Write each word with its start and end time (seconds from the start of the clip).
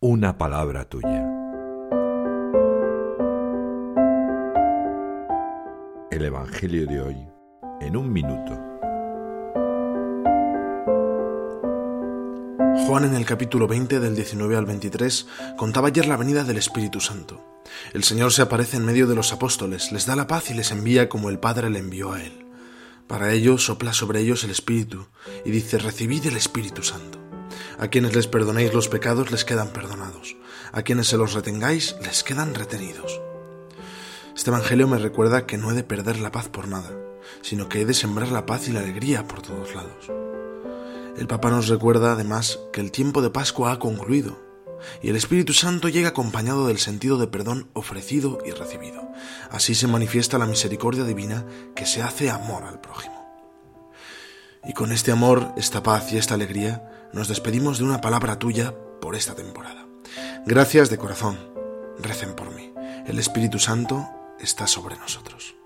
una 0.00 0.36
palabra 0.36 0.84
tuya. 0.84 1.24
El 6.10 6.22
Evangelio 6.22 6.86
de 6.86 7.00
hoy 7.00 7.16
en 7.80 7.96
un 7.96 8.12
minuto. 8.12 8.52
Juan 12.86 13.04
en 13.04 13.14
el 13.14 13.24
capítulo 13.24 13.66
20 13.66 13.98
del 13.98 14.14
19 14.14 14.56
al 14.58 14.66
23 14.66 15.26
contaba 15.56 15.88
ayer 15.88 16.06
la 16.06 16.18
venida 16.18 16.44
del 16.44 16.58
Espíritu 16.58 17.00
Santo. 17.00 17.42
El 17.94 18.04
Señor 18.04 18.32
se 18.32 18.42
aparece 18.42 18.76
en 18.76 18.84
medio 18.84 19.06
de 19.06 19.14
los 19.14 19.32
apóstoles, 19.32 19.92
les 19.92 20.04
da 20.04 20.14
la 20.14 20.26
paz 20.26 20.50
y 20.50 20.54
les 20.54 20.72
envía 20.72 21.08
como 21.08 21.30
el 21.30 21.38
Padre 21.38 21.70
le 21.70 21.78
envió 21.78 22.12
a 22.12 22.22
Él. 22.22 22.44
Para 23.06 23.32
ello 23.32 23.56
sopla 23.56 23.94
sobre 23.94 24.20
ellos 24.20 24.44
el 24.44 24.50
Espíritu 24.50 25.06
y 25.46 25.50
dice, 25.50 25.78
recibid 25.78 26.26
el 26.26 26.36
Espíritu 26.36 26.82
Santo. 26.82 27.25
A 27.78 27.88
quienes 27.88 28.14
les 28.14 28.26
perdonéis 28.26 28.72
los 28.72 28.88
pecados 28.88 29.30
les 29.30 29.44
quedan 29.44 29.68
perdonados, 29.68 30.36
a 30.72 30.82
quienes 30.82 31.08
se 31.08 31.16
los 31.16 31.34
retengáis 31.34 31.96
les 32.02 32.24
quedan 32.24 32.54
retenidos. 32.54 33.20
Este 34.34 34.50
Evangelio 34.50 34.88
me 34.88 34.98
recuerda 34.98 35.46
que 35.46 35.58
no 35.58 35.70
he 35.70 35.74
de 35.74 35.84
perder 35.84 36.18
la 36.18 36.32
paz 36.32 36.48
por 36.48 36.68
nada, 36.68 36.90
sino 37.42 37.68
que 37.68 37.80
he 37.80 37.86
de 37.86 37.94
sembrar 37.94 38.28
la 38.32 38.46
paz 38.46 38.68
y 38.68 38.72
la 38.72 38.80
alegría 38.80 39.26
por 39.26 39.42
todos 39.42 39.74
lados. 39.74 40.10
El 41.16 41.26
Papa 41.26 41.50
nos 41.50 41.68
recuerda 41.68 42.12
además 42.12 42.58
que 42.72 42.80
el 42.82 42.92
tiempo 42.92 43.22
de 43.22 43.30
Pascua 43.30 43.72
ha 43.72 43.78
concluido 43.78 44.38
y 45.02 45.08
el 45.08 45.16
Espíritu 45.16 45.52
Santo 45.52 45.88
llega 45.88 46.10
acompañado 46.10 46.66
del 46.66 46.78
sentido 46.78 47.16
de 47.16 47.26
perdón 47.26 47.68
ofrecido 47.72 48.38
y 48.44 48.50
recibido. 48.50 49.08
Así 49.50 49.74
se 49.74 49.86
manifiesta 49.86 50.38
la 50.38 50.46
misericordia 50.46 51.04
divina 51.04 51.44
que 51.74 51.86
se 51.86 52.02
hace 52.02 52.30
amor 52.30 52.64
al 52.64 52.80
prójimo. 52.80 53.14
Y 54.64 54.72
con 54.72 54.92
este 54.92 55.12
amor, 55.12 55.52
esta 55.56 55.82
paz 55.82 56.12
y 56.12 56.18
esta 56.18 56.34
alegría, 56.34 56.95
nos 57.16 57.28
despedimos 57.28 57.78
de 57.78 57.84
una 57.84 58.02
palabra 58.02 58.38
tuya 58.38 58.74
por 59.00 59.16
esta 59.16 59.34
temporada. 59.34 59.86
Gracias 60.44 60.90
de 60.90 60.98
corazón. 60.98 61.38
Recen 61.98 62.34
por 62.34 62.54
mí. 62.54 62.74
El 63.06 63.18
Espíritu 63.18 63.58
Santo 63.58 64.06
está 64.38 64.66
sobre 64.66 64.96
nosotros. 64.96 65.56